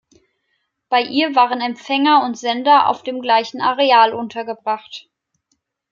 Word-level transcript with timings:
Bei 0.89 1.03
ihr 1.03 1.35
waren 1.35 1.61
Empfänger 1.61 2.23
und 2.25 2.35
Sender 2.35 2.87
auf 2.89 3.03
dem 3.03 3.21
gleichen 3.21 3.61
Areal 3.61 4.15
untergebracht. 4.15 5.07